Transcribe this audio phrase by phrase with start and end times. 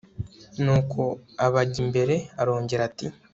[0.63, 1.01] nuko
[1.45, 2.15] abajya imbere.
[2.41, 3.07] arongera ati